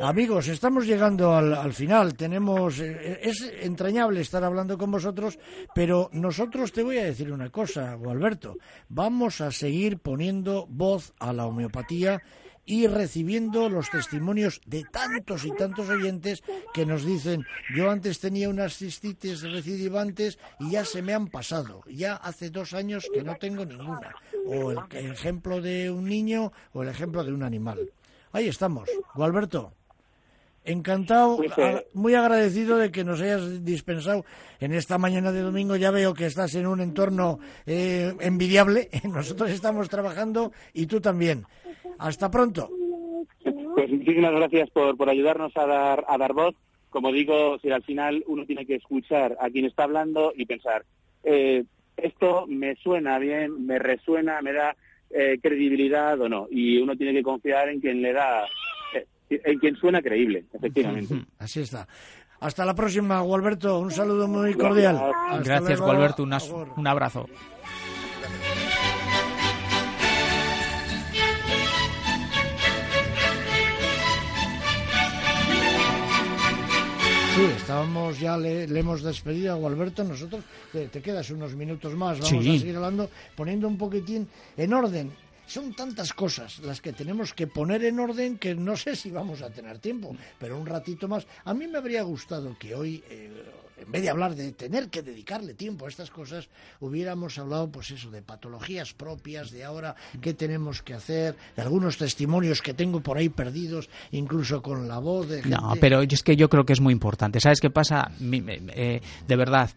[0.01, 2.15] Amigos, estamos llegando al, final.
[2.15, 5.39] Tenemos eh, es entrañable estar hablando con vosotros,
[5.75, 8.57] pero nosotros te voy a decir una cosa, Gualberto.
[8.89, 12.23] Vamos a seguir poniendo voz a la homeopatía
[12.69, 18.51] y recibiendo los testimonios de tantos y tantos oyentes que nos dicen, yo antes tenía
[18.51, 23.37] unas cistitis recidivantes y ya se me han pasado, ya hace dos años que no
[23.37, 24.15] tengo ninguna.
[24.47, 27.91] O el, ejemplo de un niño o el ejemplo de un animal.
[28.33, 28.91] Ahí estamos.
[29.15, 29.73] Gualberto.
[30.69, 31.39] Encantado,
[31.95, 34.27] muy agradecido de que nos hayas dispensado
[34.61, 35.77] en esta mañana de domingo.
[35.77, 38.91] Ya veo que estás en un entorno eh, envidiable.
[39.05, 41.45] Nosotros estamos trabajando y tú también.
[41.99, 42.69] Hasta pronto.
[43.75, 46.55] Pues muchísimas gracias por, por ayudarnos a dar, a dar voz.
[46.91, 50.85] Como digo, si al final uno tiene que escuchar a quien está hablando y pensar,
[51.25, 51.65] eh,
[51.97, 54.77] esto me suena bien, me resuena, me da
[55.11, 56.47] eh, credibilidad o no.
[56.51, 58.45] Y uno tiene que confiar en quien le da,
[59.31, 61.27] en quien suena creíble, efectivamente.
[61.39, 61.87] Así está.
[62.41, 63.81] Hasta la próxima, Gualberto.
[63.81, 65.01] Un saludo muy cordial.
[65.45, 66.23] Gracias, Gualberto.
[66.23, 67.27] un abrazo.
[77.39, 82.33] Sí, estábamos ya, le, hemos despedido a Gualberto, nosotros te, quedas unos minutos más, vamos
[82.33, 85.13] a seguir hablando, poniendo un poquitín en orden.
[85.49, 89.41] Son tantas cosas las que tenemos que poner en orden que no sé si vamos
[89.41, 91.27] a tener tiempo, pero un ratito más.
[91.45, 93.03] A mí me habría gustado que hoy...
[93.09, 93.33] Eh,
[93.81, 96.49] en vez de hablar de tener que dedicarle tiempo a estas cosas,
[96.81, 101.97] hubiéramos hablado, pues eso, de patologías propias, de ahora qué tenemos que hacer, de algunos
[101.97, 105.43] testimonios que tengo por ahí perdidos, incluso con la voz de.
[105.43, 107.41] No, pero es que yo creo que es muy importante.
[107.41, 108.11] ¿Sabes qué pasa?
[108.21, 109.71] Eh, de verdad,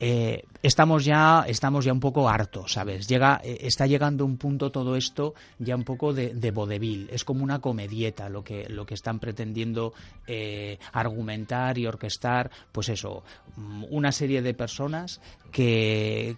[0.00, 3.08] eh, estamos ya estamos ya un poco hartos, ¿sabes?
[3.08, 7.08] Llega eh, está llegando un punto todo esto ya un poco de, de vodevil.
[7.10, 9.92] Es como una comedieta lo que lo que están pretendiendo
[10.26, 13.24] eh, argumentar y orquestar, pues eso,
[13.90, 16.36] una serie de personas que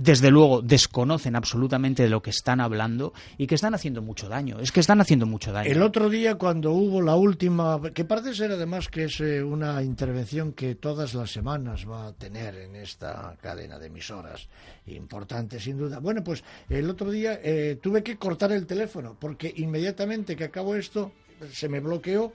[0.00, 4.58] desde luego desconocen absolutamente de lo que están hablando y que están haciendo mucho daño.
[4.58, 5.70] Es que están haciendo mucho daño.
[5.70, 9.82] El otro día cuando hubo la última, que parece ser además que es eh, una
[9.82, 14.48] intervención que todas las semanas va a tener en esta cadena de emisoras,
[14.86, 15.98] importante sin duda.
[15.98, 20.76] Bueno, pues el otro día eh, tuve que cortar el teléfono porque inmediatamente que acabo
[20.76, 21.12] esto
[21.52, 22.32] se me bloqueó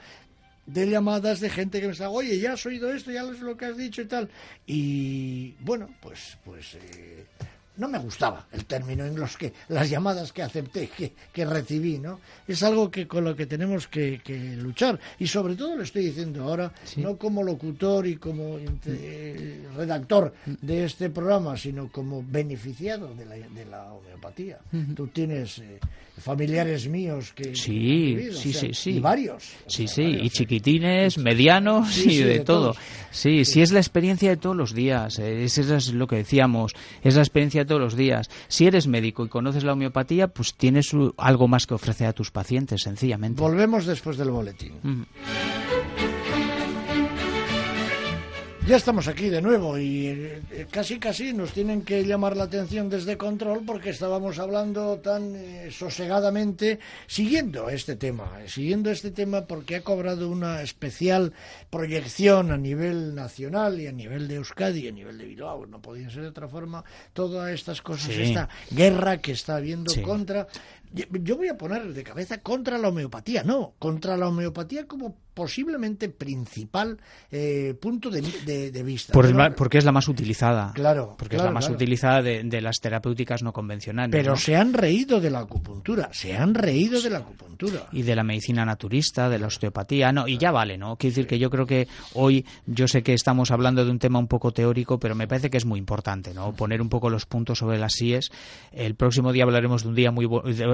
[0.66, 3.56] de llamadas de gente que me está, oye, ya has oído esto, ya es lo
[3.56, 4.30] que has dicho y tal.
[4.66, 7.26] Y bueno, pues, pues eh,
[7.78, 11.98] no me gustaba el término en los que las llamadas que acepté, que, que recibí,
[11.98, 12.20] ¿no?
[12.48, 14.22] Es algo que con lo que tenemos que,
[14.58, 20.34] luchar y sobre todo lo estoy diciendo ahora, no como locutor y como eh, redactor
[20.46, 24.60] de este programa, sino como beneficiado de la, de la homeopatía.
[24.96, 25.80] Tú tienes eh,
[26.18, 29.52] familiares míos que sí, sí, sí, sí, y varios.
[29.68, 32.76] Sí, sí, y chiquitines, medianos y de, todo.
[33.12, 35.20] Sí, sí, es la experiencia de todos los días.
[35.20, 38.30] Eh, eso es lo que decíamos, es la experiencia todos los días.
[38.48, 42.32] Si eres médico y conoces la homeopatía, pues tienes algo más que ofrecer a tus
[42.32, 43.42] pacientes, sencillamente.
[43.42, 44.74] Volvemos después del boletín.
[48.68, 52.90] Ya estamos aquí de nuevo y eh, casi casi nos tienen que llamar la atención
[52.90, 59.42] desde control porque estábamos hablando tan eh, sosegadamente siguiendo este tema, eh, siguiendo este tema
[59.42, 61.34] porque ha cobrado una especial
[61.70, 65.80] proyección a nivel nacional y a nivel de Euskadi y a nivel de Bilbao, no
[65.80, 70.48] podía ser de otra forma, todas estas cosas, esta guerra que está habiendo contra
[70.92, 76.10] yo voy a poner de cabeza contra la homeopatía, no, contra la homeopatía como posiblemente
[76.10, 76.98] principal
[77.30, 78.22] eh, punto de,
[78.84, 79.14] vista.
[79.56, 80.72] porque es la más utilizada.
[80.74, 81.16] Claro.
[81.20, 84.12] Porque es la más utilizada de, las terapéuticas no convencionales.
[84.12, 87.88] Pero se han reído de la acupuntura, se han reído de la acupuntura.
[87.92, 90.96] Y de la medicina naturista, de la osteopatía, no, y ya vale, ¿no?
[90.98, 94.20] Quiero decir que yo creo que hoy, yo sé que estamos hablando de un tema
[94.20, 96.54] un poco teórico, pero me parece que es muy importante, ¿no?
[96.54, 98.30] Poner un poco los puntos sobre las síes.
[98.72, 100.28] El próximo día hablaremos de un día muy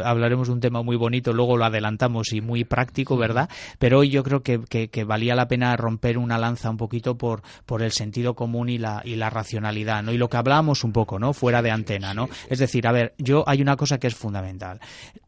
[0.04, 3.50] hablaremos de un tema muy bonito, luego lo adelantamos y muy práctico, ¿verdad?
[3.80, 7.42] Pero hoy yo creo que que, valía la pena romper una lanza un poquito por,
[7.66, 10.12] por el sentido común y la, y la racionalidad, ¿no?
[10.12, 11.34] Y lo que hablábamos un poco, ¿no?
[11.34, 12.30] Fuera de antena, ¿no?
[12.50, 14.80] Es decir, a ver, yo hay una cosa que es fundamental.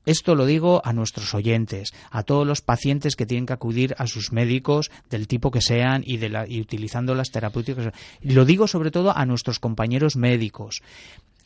[0.06, 4.08] Esto lo digo a nuestros oyentes, a todos los pacientes que tienen que acudir a
[4.08, 7.94] sus médicos del tipo que sean y, de la, y utilizando las terapéuticas.
[8.22, 10.82] Lo digo sobre todo a nuestros compañeros médicos.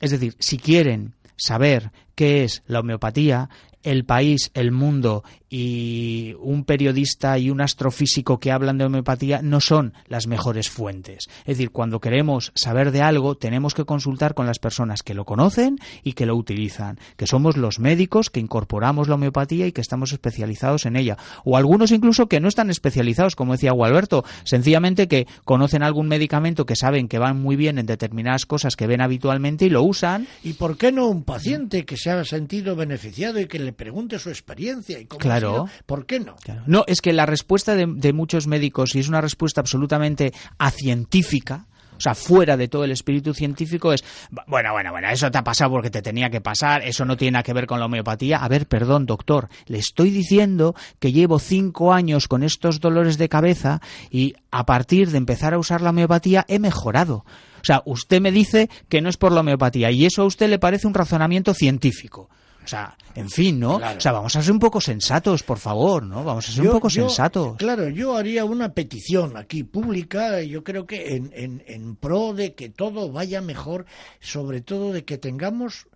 [0.01, 3.47] Es decir, si quieren saber qué es la homeopatía,
[3.83, 9.61] el país, el mundo y un periodista y un astrofísico que hablan de homeopatía no
[9.61, 11.29] son las mejores fuentes.
[11.41, 15.23] Es decir, cuando queremos saber de algo, tenemos que consultar con las personas que lo
[15.23, 19.81] conocen y que lo utilizan, que somos los médicos que incorporamos la homeopatía y que
[19.81, 21.17] estamos especializados en ella.
[21.45, 26.65] O algunos incluso que no están especializados, como decía Gualberto, sencillamente que conocen algún medicamento
[26.65, 30.27] que saben que van muy bien en determinadas cosas que ven habitualmente y lo usan.
[30.43, 34.19] ¿Y por qué no un paciente que se ha sentido beneficiado y que le pregunte
[34.19, 35.69] su experiencia y cómo claro.
[35.85, 36.35] ¿Por qué no?
[36.65, 41.65] No, es que la respuesta de, muchos médicos, y es una respuesta absolutamente acientífica,
[41.97, 44.03] o sea, fuera de todo el espíritu científico es,
[44.47, 47.31] bueno, bueno, bueno, eso te ha pasado porque te tenía que pasar, eso no tiene
[47.31, 48.37] nada que ver con la homeopatía.
[48.37, 53.29] A ver, perdón, doctor, le estoy diciendo que llevo cinco años con estos dolores de
[53.29, 57.25] cabeza y a partir de empezar a usar la homeopatía he mejorado.
[57.67, 60.49] O sea, usted me dice que no es por la homeopatía y eso a usted
[60.49, 62.29] le parece un razonamiento científico.
[62.63, 63.75] O sea, en fin, ¿no?
[63.75, 66.23] O sea, vamos a ser un poco sensatos, por favor, ¿no?
[66.23, 67.57] Vamos a ser un poco sensatos.
[67.57, 72.55] Claro, yo haría una petición aquí pública, yo creo que en, en, en pro de
[72.55, 73.85] que todo vaya mejor,
[74.21, 75.87] sobre todo de que tengamos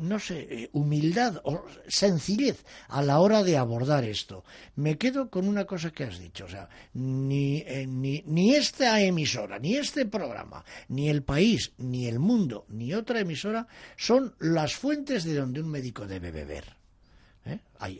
[0.00, 4.44] no sé, eh, humildad o sencillez a la hora de abordar esto.
[4.76, 9.00] Me quedo con una cosa que has dicho, o sea, ni, eh, ni, ni esta
[9.00, 14.74] emisora, ni este programa, ni el país, ni el mundo, ni otra emisora son las
[14.74, 16.79] fuentes de donde un médico debe beber.
[17.50, 17.58] ¿Eh?
[17.78, 17.98] Hay,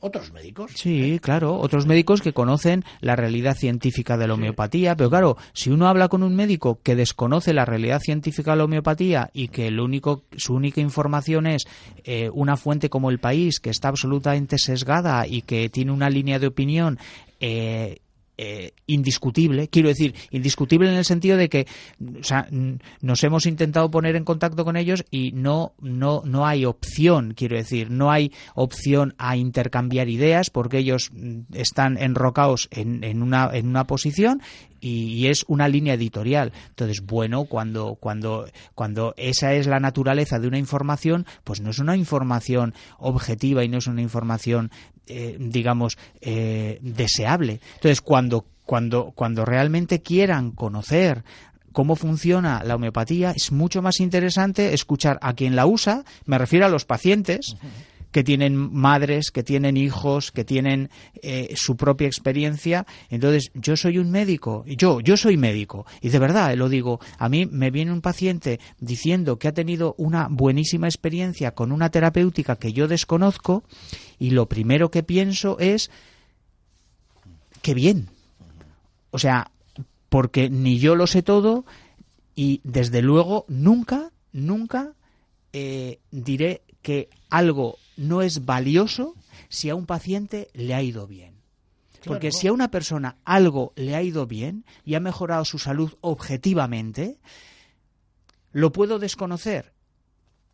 [0.00, 0.70] otros médicos.
[0.76, 5.70] Sí, claro, otros médicos que conocen la realidad científica de la homeopatía, pero claro, si
[5.70, 9.72] uno habla con un médico que desconoce la realidad científica de la homeopatía y que
[9.72, 11.64] lo único, su única información es
[12.04, 16.38] eh, una fuente como el país, que está absolutamente sesgada y que tiene una línea
[16.38, 16.98] de opinión
[17.40, 17.98] eh,
[18.38, 21.66] eh, indiscutible, quiero decir, indiscutible en el sentido de que
[23.00, 27.56] nos hemos intentado poner en contacto con ellos y no, no, no hay opción, quiero
[27.56, 33.50] decir, no hay opción a intercambiar ideas porque ellos mm, están enrocados en, en, una,
[33.52, 34.40] en una posición
[34.82, 36.52] y, es una línea editorial.
[36.70, 41.78] Entonces, bueno, cuando, cuando, cuando esa es la naturaleza de una información, pues no es
[41.78, 44.70] una información objetiva y no es una información
[45.06, 47.60] eh, digamos, eh, deseable.
[47.74, 51.24] Entonces, cuando, cuando, cuando realmente quieran conocer
[51.72, 56.66] cómo funciona la homeopatía, es mucho más interesante escuchar a quien la usa, me refiero
[56.66, 57.56] a los pacientes,
[58.12, 60.90] que tienen madres, que tienen hijos, que tienen
[61.22, 62.86] eh, su propia experiencia.
[63.10, 67.28] Entonces, yo soy un médico, yo, yo soy médico, y de verdad lo digo, a
[67.28, 72.56] mí me viene un paciente diciendo que ha tenido una buenísima experiencia con una terapéutica
[72.56, 73.64] que yo desconozco,
[74.18, 75.90] y lo primero que pienso es,
[77.62, 78.08] qué bien.
[79.10, 79.50] O sea,
[80.10, 81.64] porque ni yo lo sé todo,
[82.34, 84.92] y desde luego nunca, nunca
[85.54, 89.14] eh, diré que algo no es valioso
[89.48, 91.34] si a un paciente le ha ido bien.
[92.04, 95.92] Porque si a una persona algo le ha ido bien y ha mejorado su salud
[96.00, 97.18] objetivamente,
[98.50, 99.72] lo puedo desconocer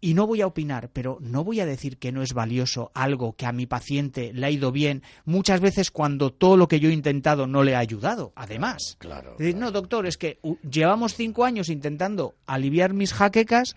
[0.01, 3.35] y no voy a opinar, pero no voy a decir que no es valioso algo
[3.35, 6.89] que a mi paciente le ha ido bien, muchas veces cuando todo lo que yo
[6.89, 8.97] he intentado no le ha ayudado, además.
[8.99, 10.39] Claro, No, doctor, es que
[10.71, 13.75] llevamos cinco años intentando aliviar mis jaquecas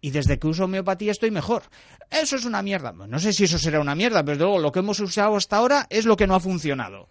[0.00, 1.62] y desde que uso homeopatía estoy mejor.
[2.10, 2.92] Eso es una mierda.
[2.92, 5.86] No sé si eso será una mierda, pero luego lo que hemos usado hasta ahora
[5.90, 7.08] es lo que no ha funcionado.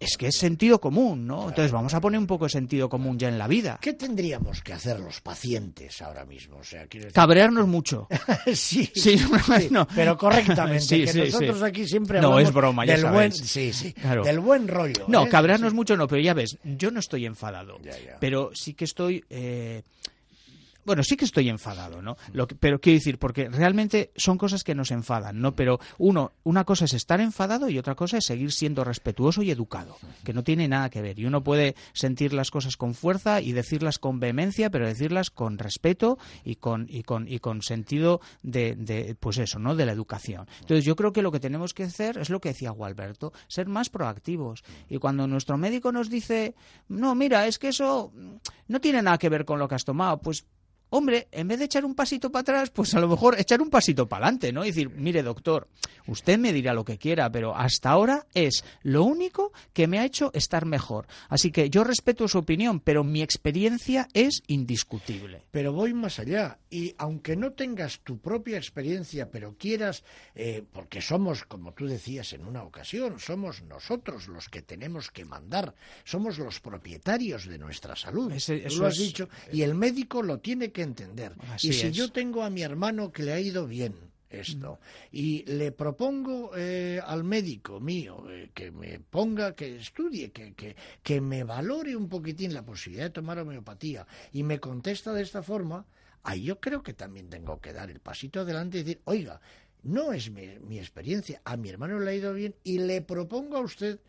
[0.00, 1.48] es que es sentido común, ¿no?
[1.48, 3.78] Entonces vamos a poner un poco de sentido común ya en la vida.
[3.80, 6.58] ¿Qué tendríamos que hacer los pacientes ahora mismo?
[6.58, 8.08] O sea, Cabrearnos mucho.
[8.52, 9.18] sí, sí,
[9.94, 11.04] pero correctamente.
[11.04, 13.94] que nosotros aquí siempre no, es broma, ya del buen, sí, sí,
[14.24, 15.04] del buen rollo.
[15.08, 15.28] No, ¿eh?
[15.28, 17.78] cabrearnos mucho no, pero ya ves, yo no estoy enfadado,
[18.20, 19.24] pero sí que estoy...
[19.30, 19.82] Eh,
[20.84, 22.16] bueno, sí que estoy enfadado, ¿no?
[22.32, 25.54] Lo pero quiero decir, porque realmente son cosas que nos enfadan, ¿no?
[25.54, 29.50] Pero uno, una cosa es estar enfadado y otra cosa es seguir siendo respetuoso y
[29.50, 31.18] educado, que no tiene nada que ver.
[31.18, 35.58] Y uno puede sentir las cosas con fuerza y decirlas con vehemencia, pero decirlas con
[35.58, 39.74] respeto y con, y con, y con sentido de, de, pues eso, ¿no?
[39.74, 40.46] De la educación.
[40.60, 43.68] Entonces yo creo que lo que tenemos que hacer es lo que decía Gualberto, ser
[43.68, 44.62] más proactivos.
[44.88, 46.54] Y cuando nuestro médico nos dice,
[46.88, 48.12] no, mira, es que eso
[48.68, 50.46] no tiene nada que ver con lo que has tomado, pues
[50.96, 53.70] hombre, en vez de echar un pasito para atrás, pues a lo mejor echar un
[53.70, 54.64] pasito para adelante, ¿no?
[54.64, 55.68] Y decir, mire, doctor,
[56.06, 60.04] usted me dirá lo que quiera, pero hasta ahora es lo único que me ha
[60.04, 61.06] hecho estar mejor.
[61.28, 65.42] Así que yo respeto su opinión, pero mi experiencia es indiscutible.
[65.50, 66.58] Pero voy más allá.
[66.70, 72.32] Y aunque no tengas tu propia experiencia, pero quieras, eh, porque somos, como tú decías
[72.32, 75.74] en una ocasión, somos nosotros los que tenemos que mandar,
[76.04, 78.30] somos los propietarios de nuestra salud.
[78.32, 79.28] Ese- eso lo has es- dicho.
[79.52, 81.34] Y el médico lo tiene que entender.
[81.50, 81.96] Así y si es.
[81.96, 83.94] yo tengo a mi hermano que le ha ido bien
[84.30, 84.80] esto
[85.12, 90.76] y le propongo eh, al médico mío eh, que me ponga, que estudie, que, que,
[91.02, 95.42] que me valore un poquitín la posibilidad de tomar homeopatía y me contesta de esta
[95.42, 95.86] forma,
[96.22, 99.40] ahí yo creo que también tengo que dar el pasito adelante y decir, oiga,
[99.82, 103.56] no es mi, mi experiencia, a mi hermano le ha ido bien y le propongo
[103.56, 104.00] a usted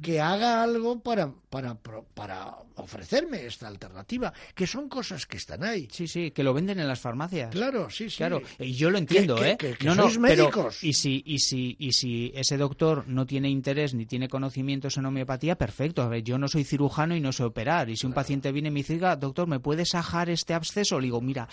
[0.00, 5.88] que haga algo para, para, para ofrecerme esta alternativa, que son cosas que están ahí.
[5.90, 7.50] Sí, sí, que lo venden en las farmacias.
[7.50, 8.18] Claro, sí, sí.
[8.18, 9.56] Claro, y yo lo entiendo, que- ¿eh?
[9.56, 10.82] que- que no, no, sois pero médicos.
[10.84, 15.06] y si y si y si ese doctor no tiene interés ni tiene conocimientos en
[15.06, 16.02] homeopatía, perfecto.
[16.02, 17.90] A ver, yo no soy cirujano y no sé operar.
[17.90, 20.98] Y si un paciente viene y me dice, "Oiga, doctor, ¿me puede sajar este absceso?"
[21.00, 21.48] Le digo, "Mira,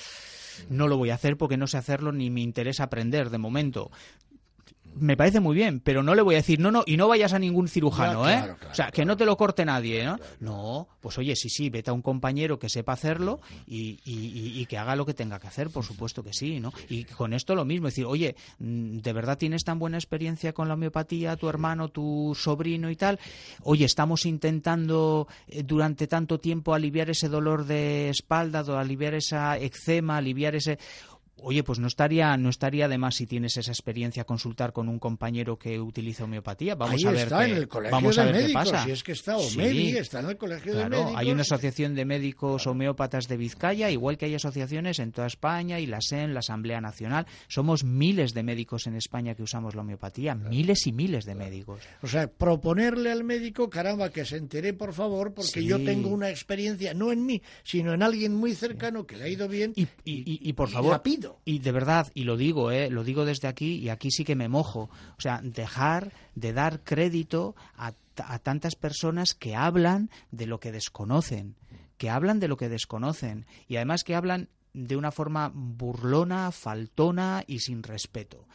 [0.69, 3.91] no lo voy a hacer porque no sé hacerlo ni me interesa aprender de momento."
[4.95, 7.33] Me parece muy bien, pero no le voy a decir, no, no, y no vayas
[7.33, 8.37] a ningún cirujano, Ya, ¿eh?
[8.37, 10.17] claro, claro, o sea, que no te lo corte nadie, ¿no?
[10.39, 14.65] No, pues oye, sí, sí, vete a un compañero que sepa hacerlo y, y- y-
[14.65, 16.73] que haga lo que tenga que hacer, por supuesto que sí, ¿no?
[16.89, 20.67] Y con esto lo mismo, decir, oye, mm, ¿de verdad tienes tan buena experiencia con
[20.67, 23.19] la homeopatía, tu hermano, tu sobrino y tal?
[23.63, 30.17] Oye, estamos intentando eh, durante tanto tiempo aliviar ese dolor de espalda, aliviar esa eczema,
[30.17, 30.77] aliviar ese...
[31.41, 34.99] Oye, pues no estaría, no estaría de más si tienes esa experiencia consultar con un
[34.99, 36.75] compañero que utiliza homeopatía.
[36.75, 38.83] Vamos Ahí a ver está, qué- en el colegio vamos a ver qué pasa.
[38.83, 39.95] si es que está Sí.
[39.97, 41.13] Está en el colegio de médicos.
[41.15, 45.79] hay una asociación de médicos homeópatas de Vizcaya, igual que hay asociaciones en toda España
[45.79, 47.25] y la SEN, la Asamblea Nacional.
[47.47, 51.81] Somos miles de médicos en España que usamos la homeopatía, miles y miles de médicos.
[52.01, 55.65] O sea, proponerle al médico, caramba, que se entere, por favor, porque Sí.
[55.65, 59.27] yo tengo una experiencia, no en mí, sino en alguien muy cercano que le ha
[59.29, 59.73] ido bien.
[59.75, 61.28] Y, y- y- y, por favor, la pido.
[61.45, 64.35] Y de verdad, y lo digo, eh, lo digo desde aquí, y aquí sí que
[64.35, 70.45] me mojo, o sea, dejar de dar crédito a, a tantas personas que hablan de
[70.45, 71.55] lo que desconocen,
[71.97, 77.43] que hablan de lo que desconocen, y además que hablan de una forma burlona, faltona
[77.47, 78.47] y sin respeto.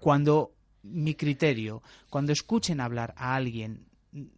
[0.00, 0.52] Cuando
[0.82, 3.86] mi criterio, cuando escuchen hablar a alguien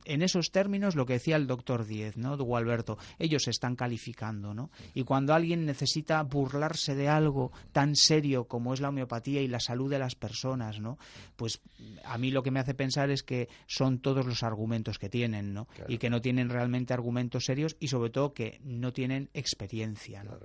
[0.05, 2.37] en esos términos, lo que decía el doctor Diez, ¿no?
[2.37, 4.70] De Gualberto, ellos se están calificando, ¿no?
[4.95, 9.61] Y cuando alguien necesita burlarse de algo tan serio como es la homeopatía y la
[9.61, 10.99] salud de las personas, ¿no?
[11.37, 11.61] Pues
[12.05, 15.53] a mí lo que me hace pensar es que son todos los argumentos que tienen,
[15.53, 15.66] ¿no?
[15.89, 20.39] Y que no tienen realmente argumentos serios y sobre todo que no tienen experiencia, ¿no?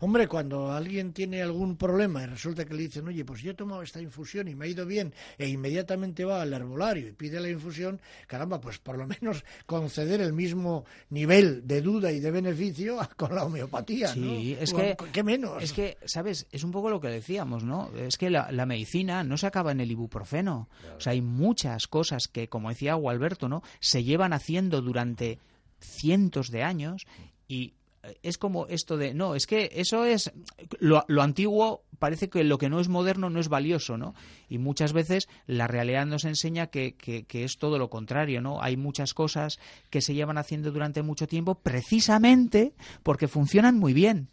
[0.00, 3.54] Hombre, cuando alguien tiene algún problema y resulta que le dicen, oye, pues yo he
[3.54, 7.40] tomado esta infusión y me ha ido bien, e inmediatamente va al herbolario y pide
[7.40, 12.30] la infusión, caramba, pues por lo menos conceder el mismo nivel de duda y de
[12.30, 14.34] beneficio con la homeopatía, ¿no?
[14.34, 15.62] Sí, es que ¿Qué menos?
[15.62, 16.46] Es que, ¿sabes?
[16.50, 17.90] Es un poco lo que decíamos, ¿no?
[17.96, 20.68] Es que la, la medicina no se acaba en el ibuprofeno.
[20.96, 23.62] O sea, hay muchas cosas que, como decía Gualberto, ¿no?
[23.80, 25.38] Se llevan haciendo durante
[25.80, 27.06] cientos de años
[27.48, 27.74] y
[28.22, 30.32] es como esto de, no, es que eso es,
[30.78, 34.14] lo, lo antiguo parece que lo que no es moderno no es valioso, ¿no?
[34.48, 38.60] Y muchas veces la realidad nos enseña que, que, que es todo lo contrario, ¿no?
[38.60, 42.74] Hay muchas cosas que se llevan haciendo durante mucho tiempo precisamente
[43.04, 44.28] porque funcionan muy bien.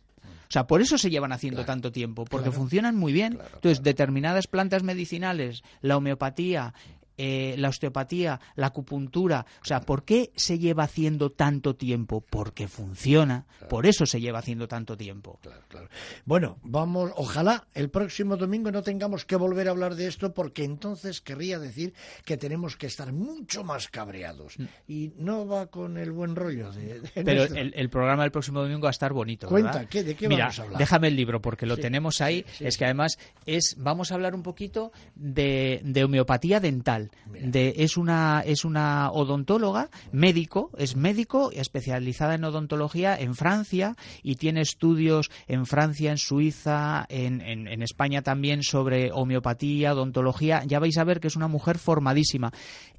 [0.49, 3.37] O sea, por eso se llevan haciendo tanto tiempo, porque funcionan muy bien.
[3.53, 6.73] Entonces, determinadas plantas medicinales, la homeopatía,
[7.21, 12.21] eh, la osteopatía, la acupuntura, o sea, ¿por qué se lleva haciendo tanto tiempo?
[12.21, 15.37] Porque funciona, por eso se lleva haciendo tanto tiempo.
[15.41, 15.89] Claro, claro.
[16.23, 20.63] Bueno, vamos, ojalá el próximo domingo no tengamos que volver a hablar de esto porque
[20.63, 21.93] entonces querría decir
[22.23, 24.55] que tenemos que estar mucho más cabreados
[24.87, 28.61] y no va con el buen rollo de, de Pero el, el programa del próximo
[28.61, 29.47] domingo va a estar bonito.
[29.49, 29.89] Cuenta, ¿verdad?
[29.89, 30.77] ¿qué- de qué Mira, vamos a hablar?
[30.79, 32.45] déjame el libro porque lo Sí, tenemos ahí.
[32.57, 37.08] sí, es que además es vamos a hablar un poquito de, de homeopatía dental.
[37.33, 44.61] Es una es una odontóloga, médico, es médico especializada en odontología en Francia y tiene
[44.61, 50.63] estudios en Francia, en Suiza, en, en, España también sobre homeopatía, odontología.
[50.65, 52.51] Ya vais a ver que es una mujer formadísima.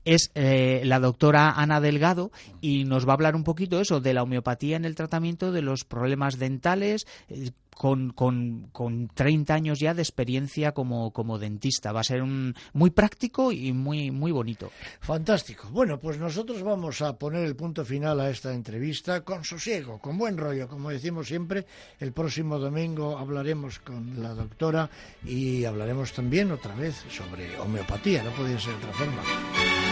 [0.04, 2.30] Es eh, la doctora Ana Delgado
[2.60, 5.62] y nos va a hablar un poquito eso de la homeopatía en el tratamiento de
[5.62, 11.92] los problemas dentales, eh, con, con, con 30 años ya de experiencia como, como dentista.
[11.92, 14.70] Va a ser un, muy práctico y muy, muy bonito.
[15.00, 15.66] Fantástico.
[15.70, 20.18] Bueno, pues nosotros vamos a poner el punto final a esta entrevista con sosiego, con
[20.18, 21.64] buen rollo, como decimos siempre.
[21.98, 24.90] El próximo domingo hablaremos con la doctora
[25.24, 29.89] y hablaremos también otra vez sobre homeopatía, no podía ser de otra forma.